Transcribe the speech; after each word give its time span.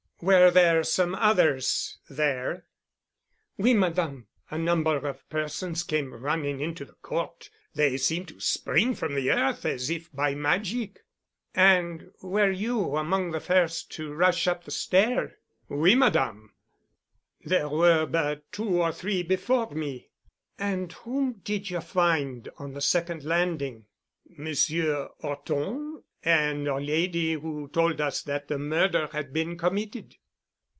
"Were 0.23 0.51
there 0.51 0.83
some 0.83 1.15
others 1.15 1.97
there?" 2.07 2.67
"Oui, 3.57 3.73
Madame. 3.73 4.27
A 4.51 4.57
number 4.59 4.95
of 5.09 5.27
persons 5.31 5.81
came 5.81 6.13
running 6.13 6.59
into 6.59 6.85
the 6.85 6.93
court. 6.93 7.49
They 7.73 7.97
seemed 7.97 8.27
to 8.27 8.39
spring 8.39 8.93
from 8.93 9.15
the 9.15 9.31
earth 9.31 9.65
as 9.65 9.89
if 9.89 10.11
by 10.13 10.35
magic." 10.35 10.99
"And 11.55 12.11
were 12.21 12.51
you 12.51 12.97
among 12.97 13.31
the 13.31 13.39
first 13.39 13.91
to 13.93 14.13
rush 14.13 14.45
up 14.45 14.63
the 14.65 14.69
stair?" 14.69 15.39
"Oui, 15.71 15.95
Madame. 15.95 16.53
There 17.43 17.69
were 17.69 18.05
but 18.05 18.51
two 18.51 18.79
or 18.79 18.91
three 18.91 19.23
before 19.23 19.71
me." 19.71 20.11
"And 20.59 20.93
whom 20.93 21.41
did 21.43 21.71
you 21.71 21.81
find 21.81 22.47
on 22.59 22.73
the 22.73 22.81
second 22.81 23.23
landing?" 23.23 23.85
"Monsieur 24.37 25.09
'Orton 25.23 26.03
and 26.23 26.67
a 26.67 26.75
lady 26.75 27.33
who 27.33 27.67
told 27.69 27.99
us 27.99 28.21
that 28.21 28.49
a 28.51 28.57
murder 28.59 29.09
had 29.11 29.33
been 29.33 29.57
committed." 29.57 30.15